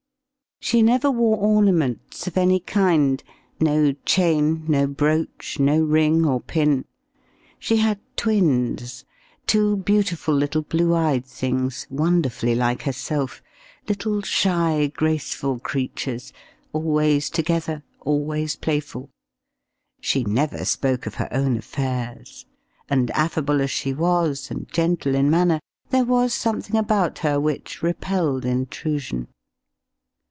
[0.63, 3.21] She never wore ornaments of any kind,
[3.59, 6.85] no chain, no brooch, no ring or pin.
[7.59, 9.03] She had twins
[9.47, 13.41] two beautiful little blue eyed things, wonderfully like herself
[13.89, 16.31] little shy, graceful creatures,
[16.71, 19.09] always together, always playful.
[19.99, 22.45] She never spoke of her own affairs,
[22.87, 25.59] and affable as she was, and gentle in manner,
[25.89, 29.27] there was something about her which repelled intrusion.